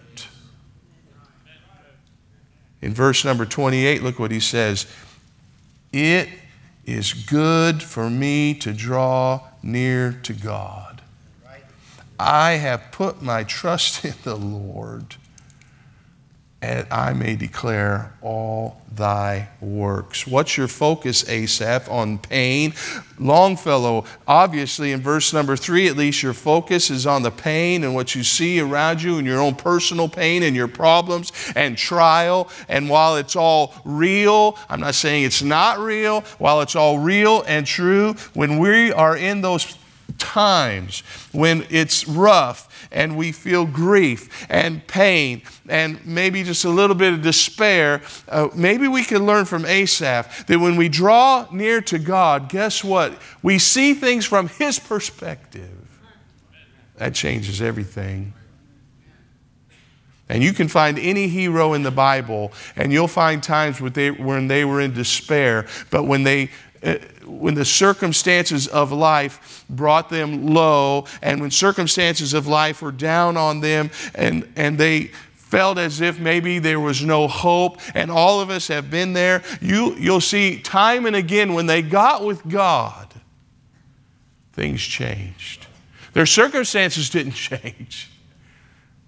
[2.81, 4.88] In verse number 28, look what he says
[5.93, 6.27] It
[6.86, 10.83] is good for me to draw near to God.
[12.19, 15.15] I have put my trust in the Lord,
[16.62, 20.26] and I may declare all thy works.
[20.26, 22.74] What's your focus, Asaph, on pain?
[23.20, 27.95] Longfellow, obviously, in verse number three, at least, your focus is on the pain and
[27.95, 32.49] what you see around you and your own personal pain and your problems and trial.
[32.70, 37.43] And while it's all real, I'm not saying it's not real, while it's all real
[37.47, 39.78] and true, when we are in those
[40.24, 41.01] times
[41.34, 47.13] when it's rough and we feel grief and pain and maybe just a little bit
[47.13, 51.99] of despair, uh, maybe we can learn from Asaph that when we draw near to
[51.99, 53.13] God, guess what?
[53.41, 55.69] We see things from His perspective.
[56.95, 58.34] That changes everything.
[60.30, 64.09] And you can find any hero in the Bible, and you'll find times when they,
[64.09, 66.49] when they were in despair, but when they
[66.84, 72.91] Uh, when the circumstances of life brought them low, and when circumstances of life were
[72.91, 75.05] down on them, and, and they
[75.36, 79.41] felt as if maybe there was no hope, and all of us have been there,
[79.61, 83.07] you, you'll see time and again when they got with God,
[84.51, 85.67] things changed.
[86.13, 88.09] Their circumstances didn't change,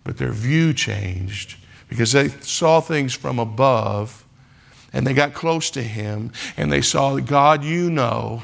[0.04, 1.58] but their view changed
[1.90, 4.25] because they saw things from above
[4.96, 8.44] and they got close to him and they saw that God, you know,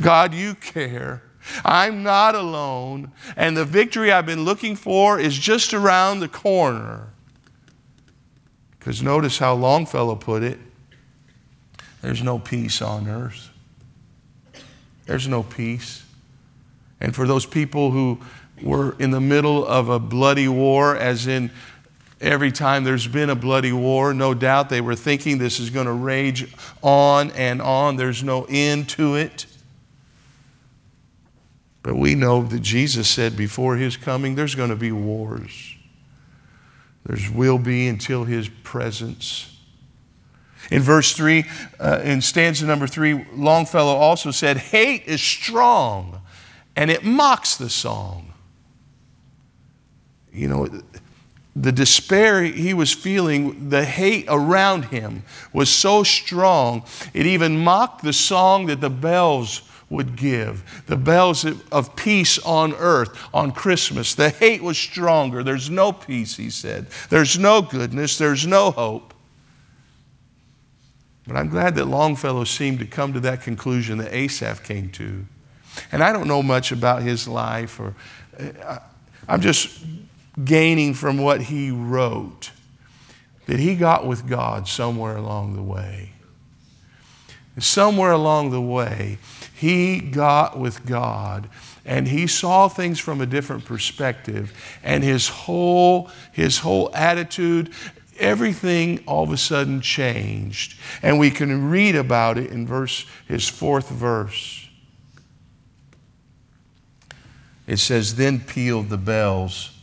[0.00, 1.22] God, you care.
[1.64, 7.08] I'm not alone, and the victory I've been looking for is just around the corner.
[8.78, 10.58] Because notice how Longfellow put it
[12.02, 13.48] there's no peace on earth.
[15.06, 16.04] There's no peace.
[17.00, 18.20] And for those people who
[18.62, 21.50] were in the middle of a bloody war, as in
[22.24, 25.86] every time there's been a bloody war, no doubt they were thinking this is going
[25.86, 26.52] to rage
[26.82, 27.96] on and on.
[27.96, 29.46] There's no end to it.
[31.82, 35.74] But we know that Jesus said before his coming, there's going to be wars.
[37.04, 39.50] There's will be until his presence.
[40.70, 41.44] In verse 3,
[41.78, 46.22] uh, in stanza number 3, Longfellow also said, Hate is strong
[46.74, 48.32] and it mocks the song.
[50.32, 50.68] You know,
[51.56, 58.02] the despair he was feeling, the hate around him was so strong, it even mocked
[58.02, 60.82] the song that the bells would give.
[60.86, 64.14] The bells of peace on earth on Christmas.
[64.14, 65.42] The hate was stronger.
[65.42, 66.86] There's no peace, he said.
[67.10, 68.18] There's no goodness.
[68.18, 69.14] There's no hope.
[71.26, 75.24] But I'm glad that Longfellow seemed to come to that conclusion that Asaph came to.
[75.92, 77.94] And I don't know much about his life, or
[78.62, 78.78] uh,
[79.28, 79.84] I'm just
[80.42, 82.50] gaining from what he wrote
[83.46, 86.12] that he got with God somewhere along the way.
[87.58, 89.18] Somewhere along the way,
[89.54, 91.48] he got with God
[91.84, 97.72] and he saw things from a different perspective and his whole his whole attitude
[98.18, 103.48] everything all of a sudden changed and we can read about it in verse his
[103.48, 104.68] fourth verse
[107.66, 109.73] it says then pealed the bells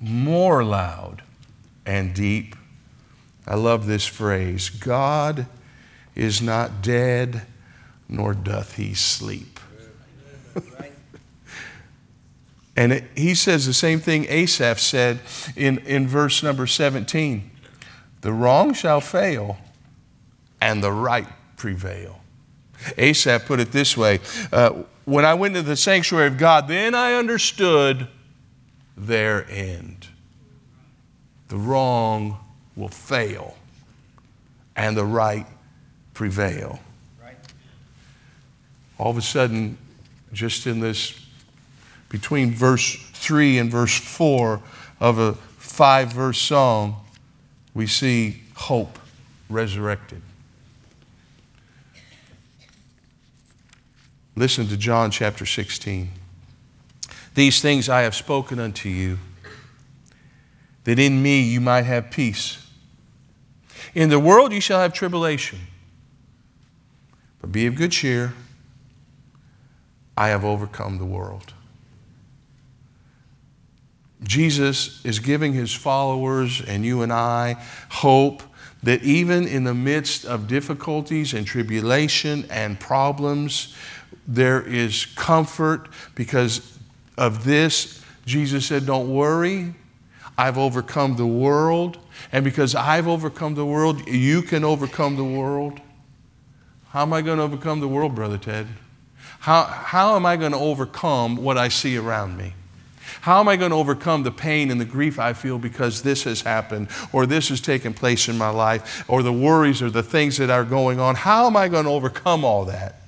[0.00, 1.22] more loud
[1.84, 2.56] and deep
[3.46, 5.46] i love this phrase god
[6.14, 7.42] is not dead
[8.10, 9.60] nor doth he sleep.
[12.76, 15.20] and it, he says the same thing Asaph said
[15.54, 17.50] in, in verse number 17
[18.20, 19.58] The wrong shall fail,
[20.60, 22.20] and the right prevail.
[22.98, 24.20] Asaph put it this way
[24.52, 28.08] uh, When I went to the sanctuary of God, then I understood
[29.06, 30.08] their end.
[31.48, 32.38] The wrong
[32.76, 33.56] will fail,
[34.76, 35.46] and the right
[36.14, 36.80] prevail
[39.00, 39.78] all of a sudden,
[40.30, 41.18] just in this,
[42.10, 44.60] between verse 3 and verse 4
[45.00, 46.96] of a five verse song,
[47.72, 48.98] we see hope
[49.48, 50.20] resurrected.
[54.36, 56.10] Listen to John chapter 16.
[57.34, 59.18] These things I have spoken unto you,
[60.84, 62.66] that in me you might have peace.
[63.94, 65.60] In the world you shall have tribulation,
[67.40, 68.34] but be of good cheer.
[70.16, 71.54] I have overcome the world.
[74.22, 77.56] Jesus is giving his followers and you and I
[77.90, 78.42] hope
[78.82, 83.74] that even in the midst of difficulties and tribulation and problems,
[84.26, 86.69] there is comfort because
[87.20, 88.02] of this.
[88.26, 89.74] Jesus said, Don't worry,
[90.36, 91.98] I've overcome the world.
[92.32, 95.80] And because I've overcome the world, you can overcome the world.
[96.88, 98.66] How am I going to overcome the world, Brother Ted?
[99.40, 102.54] How, how am I going to overcome what I see around me?
[103.22, 106.24] How am I going to overcome the pain and the grief I feel because this
[106.24, 110.02] has happened or this has taken place in my life or the worries or the
[110.02, 111.16] things that are going on?
[111.16, 113.02] How am I going to overcome all that?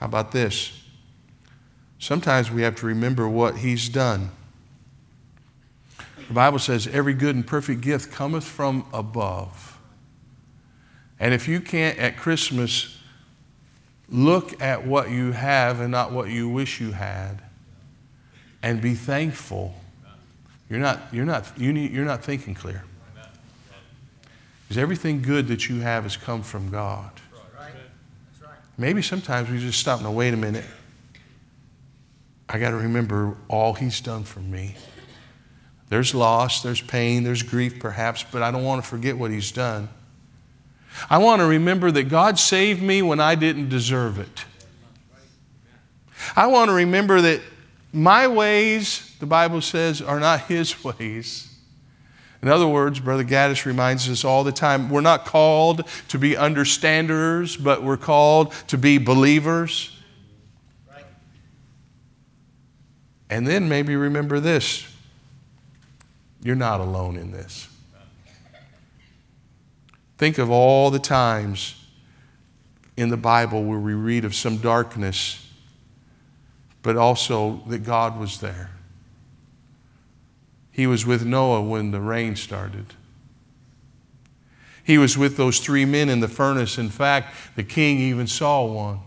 [0.00, 0.83] How about this?
[2.04, 4.30] Sometimes we have to remember what He's done.
[6.28, 9.78] The Bible says, Every good and perfect gift cometh from above.
[11.18, 12.94] And if you can't at Christmas
[14.08, 17.42] Look at what you have and not what you wish you had.
[18.62, 19.74] And be thankful.
[20.68, 22.84] You're not, you're not, you need, you're not thinking clear.
[24.62, 27.10] Because everything good that you have has come from God.
[28.76, 30.64] Maybe sometimes we just stop and wait a minute.
[32.54, 34.76] I got to remember all He's done for me.
[35.88, 39.50] There's loss, there's pain, there's grief perhaps, but I don't want to forget what He's
[39.50, 39.88] done.
[41.10, 44.44] I want to remember that God saved me when I didn't deserve it.
[46.36, 47.40] I want to remember that
[47.92, 51.52] my ways, the Bible says, are not His ways.
[52.40, 56.36] In other words, Brother Gaddis reminds us all the time we're not called to be
[56.36, 59.93] understanders, but we're called to be believers.
[63.34, 64.86] And then maybe remember this
[66.40, 67.66] you're not alone in this.
[70.18, 71.74] Think of all the times
[72.96, 75.44] in the Bible where we read of some darkness,
[76.82, 78.70] but also that God was there.
[80.70, 82.86] He was with Noah when the rain started.
[84.84, 86.78] He was with those three men in the furnace.
[86.78, 89.00] In fact, the king even saw one.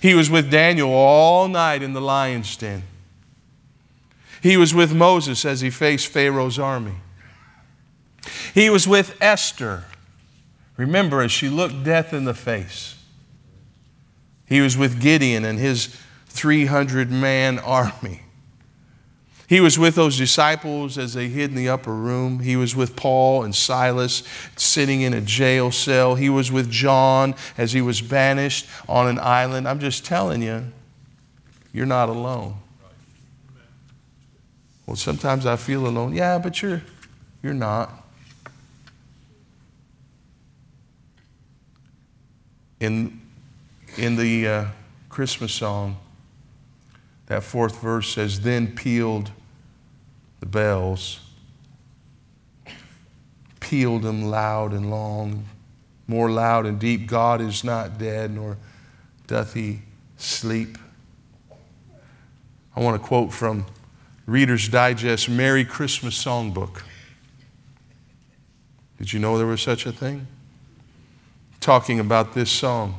[0.00, 2.82] He was with Daniel all night in the lion's den.
[4.42, 6.96] He was with Moses as he faced Pharaoh's army.
[8.54, 9.84] He was with Esther.
[10.76, 12.96] Remember, as she looked death in the face.
[14.46, 15.94] He was with Gideon and his
[16.26, 18.22] 300 man army.
[19.50, 22.38] He was with those disciples as they hid in the upper room.
[22.38, 24.22] He was with Paul and Silas
[24.54, 26.14] sitting in a jail cell.
[26.14, 29.66] He was with John as he was banished on an island.
[29.66, 30.66] I'm just telling you,
[31.72, 32.58] you're not alone.
[34.86, 36.14] Well, sometimes I feel alone.
[36.14, 36.82] Yeah, but you're,
[37.42, 38.06] you're not.
[42.78, 43.20] In,
[43.96, 44.64] in the uh,
[45.08, 45.96] Christmas song,
[47.26, 49.32] that fourth verse says, Then pealed
[50.40, 51.20] the bells,
[53.60, 55.44] pealed them loud and long,
[56.06, 57.06] more loud and deep.
[57.06, 58.56] God is not dead, nor
[59.26, 59.82] doth he
[60.16, 60.76] sleep.
[62.74, 63.66] I want to quote from
[64.26, 66.82] Reader's Digest Merry Christmas Songbook.
[68.98, 70.26] Did you know there was such a thing?
[71.60, 72.98] Talking about this song,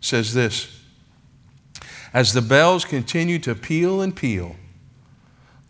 [0.00, 0.82] says this
[2.12, 4.56] As the bells continue to peal and peal,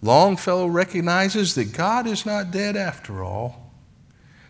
[0.07, 3.73] Longfellow recognizes that God is not dead after all,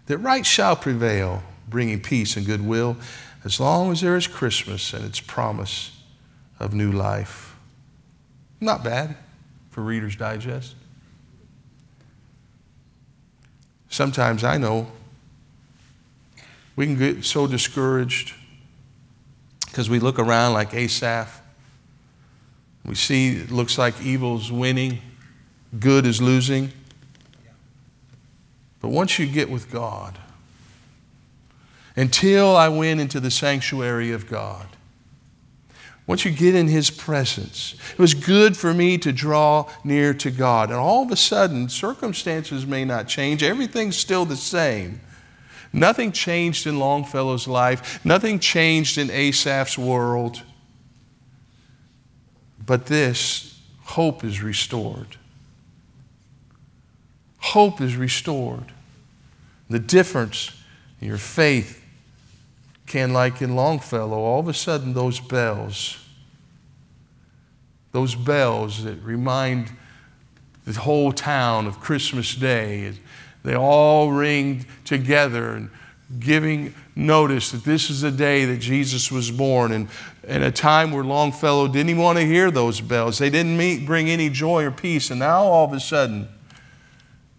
[0.04, 2.98] that right shall prevail, bringing peace and goodwill,
[3.42, 5.98] as long as there is Christmas and its promise
[6.60, 7.56] of new life.
[8.60, 9.16] Not bad
[9.70, 10.74] for Reader's Digest.
[13.88, 14.88] Sometimes I know
[16.76, 18.34] we can get so discouraged
[19.64, 21.40] because we look around like Asaph.
[22.84, 25.00] We see it looks like evil's winning
[25.80, 26.72] good is losing.
[28.80, 30.18] But once you get with God,
[31.96, 34.66] until I went into the sanctuary of God,
[36.06, 40.30] once you get in His presence, it was good for me to draw near to
[40.30, 40.70] God.
[40.70, 45.00] And all of a sudden, circumstances may not change, everything's still the same.
[45.72, 50.42] Nothing changed in Longfellow's life, nothing changed in Asaph's world.
[52.64, 55.16] But this hope is restored
[57.46, 58.72] hope is restored.
[59.70, 60.50] The difference
[61.00, 61.82] in your faith
[62.86, 65.98] can, like in Longfellow, all of a sudden those bells,
[67.92, 69.70] those bells that remind
[70.64, 72.92] the whole town of Christmas Day,
[73.44, 75.70] they all ring together and
[76.18, 79.72] giving notice that this is the day that Jesus was born.
[79.72, 79.88] And
[80.26, 83.86] in a time where Longfellow didn't even want to hear those bells, they didn't meet,
[83.86, 85.10] bring any joy or peace.
[85.10, 86.28] And now all of a sudden,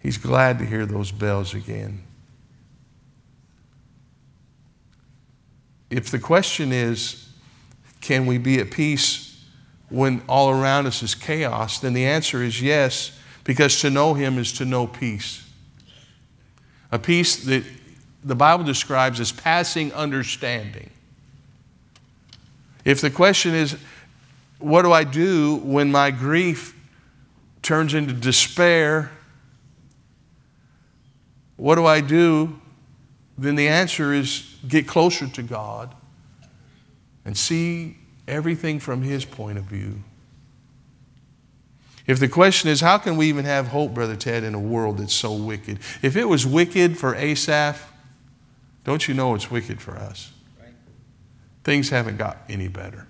[0.08, 2.02] He's glad to hear those bells again.
[5.90, 7.28] If the question is,
[8.00, 9.44] can we be at peace
[9.90, 14.38] when all around us is chaos, then the answer is yes, because to know Him
[14.38, 15.46] is to know peace.
[16.90, 17.66] A peace that
[18.24, 20.90] the Bible describes as passing understanding.
[22.86, 23.76] If the question is,
[24.60, 26.74] what do I do when my grief
[27.62, 29.12] turns into despair
[31.58, 32.60] what do I do?
[33.38, 35.94] Then the answer is get closer to God
[37.26, 37.98] and see
[38.28, 40.04] everything from His point of view.
[42.06, 45.00] If the question is, how can we even have hope, Brother Ted, in a world
[45.00, 45.80] that's so wicked?
[46.02, 47.92] If it was wicked for Asaph,
[48.86, 50.32] don't you know it's wicked for us?
[51.66, 53.08] Things haven't got any better.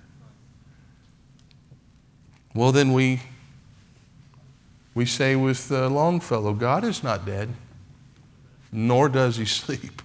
[2.55, 3.21] Well, then we,
[4.95, 7.49] we say with uh, Longfellow, God is not dead
[8.71, 10.01] nor does he sleep.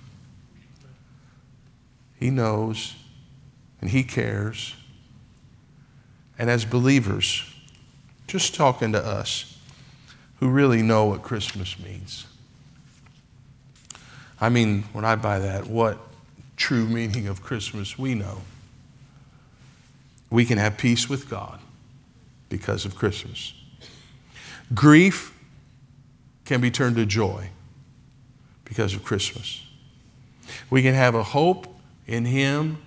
[2.18, 2.94] He knows
[3.80, 4.74] and he cares.
[6.38, 7.44] And as believers,
[8.26, 9.58] just talking to us
[10.36, 12.26] who really know what Christmas means,
[14.40, 15.98] I mean, when I buy that, what
[16.56, 18.42] true meaning of Christmas we know.
[20.30, 21.60] We can have peace with God
[22.48, 23.52] because of Christmas.
[24.72, 25.36] Grief
[26.44, 27.50] can be turned to joy
[28.72, 29.62] because of Christmas.
[30.70, 31.66] We can have a hope
[32.06, 32.78] in Him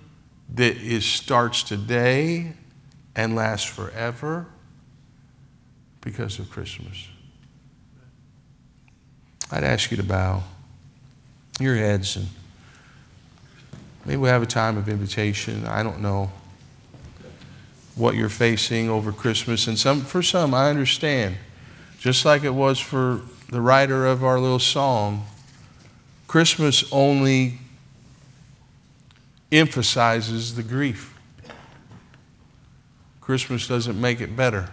[0.52, 2.54] that is, starts today
[3.14, 4.46] and lasts forever
[6.00, 7.06] because of Christmas.
[9.52, 10.42] I'd ask you to bow
[11.60, 12.26] your heads and
[14.04, 15.66] maybe we'll have a time of invitation.
[15.66, 16.32] I don't know
[17.94, 19.68] what you're facing over Christmas.
[19.68, 21.36] And some, for some, I understand.
[22.00, 23.20] Just like it was for
[23.50, 25.24] the writer of our little song,
[26.26, 27.58] Christmas only
[29.52, 31.14] emphasizes the grief.
[33.20, 34.68] Christmas doesn't make it better.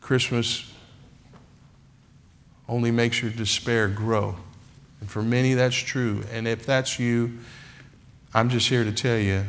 [0.00, 0.72] Christmas
[2.68, 4.36] only makes your despair grow.
[5.00, 6.24] And for many, that's true.
[6.32, 7.38] And if that's you,
[8.34, 9.46] I'm just here to tell you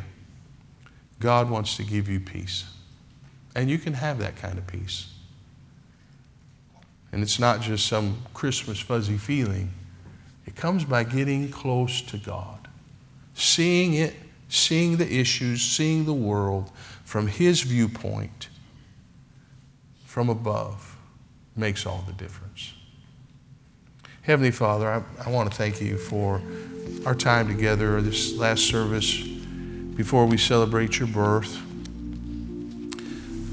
[1.20, 2.64] God wants to give you peace.
[3.54, 5.12] And you can have that kind of peace.
[7.12, 9.72] And it's not just some Christmas fuzzy feeling,
[10.46, 12.68] it comes by getting close to God,
[13.34, 14.14] seeing it,
[14.48, 16.70] seeing the issues, seeing the world
[17.04, 18.48] from His viewpoint,
[20.04, 20.96] from above,
[21.56, 22.72] makes all the difference.
[24.22, 26.42] Heavenly Father, I, I want to thank you for
[27.06, 29.22] our time together, this last service
[29.98, 31.56] before we celebrate your birth.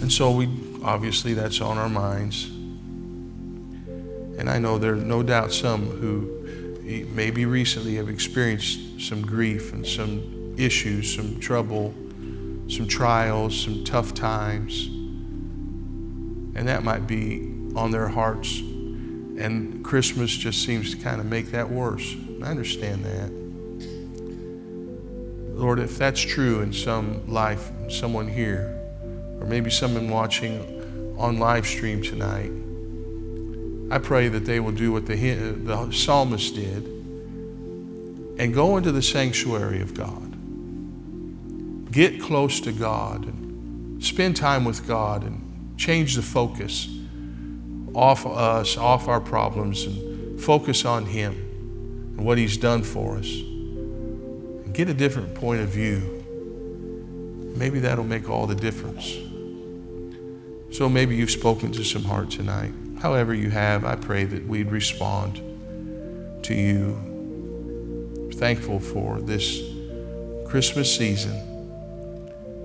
[0.02, 0.50] And so we
[0.84, 2.55] obviously that's on our minds.
[4.38, 6.32] And I know there are no doubt some who
[7.14, 11.94] maybe recently have experienced some grief and some issues, some trouble,
[12.68, 14.88] some trials, some tough times.
[16.56, 18.62] And that might be on their hearts
[19.38, 22.16] and Christmas just seems to kind of make that worse.
[22.42, 23.32] I understand that.
[25.58, 28.78] Lord, if that's true in some life, someone here,
[29.40, 32.52] or maybe someone watching on live stream tonight,
[33.92, 36.84] I pray that they will do what the, the psalmist did
[38.38, 40.32] and go into the sanctuary of God.
[41.92, 46.90] Get close to God and spend time with God and change the focus
[47.94, 51.34] off us, off our problems, and focus on Him
[52.18, 53.30] and what He's done for us.
[53.30, 56.12] And get a different point of view.
[57.56, 59.16] Maybe that'll make all the difference.
[60.76, 62.74] So maybe you've spoken to some heart tonight.
[63.06, 65.36] However, you have, I pray that we'd respond
[66.44, 68.32] to you.
[68.34, 69.62] Thankful for this
[70.48, 71.36] Christmas season.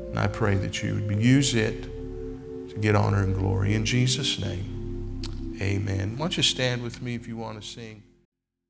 [0.09, 3.75] And I pray that you would use it to get honor and glory.
[3.75, 5.21] In Jesus' name.
[5.61, 6.13] Amen.
[6.13, 8.03] Why don't you stand with me if you want to sing?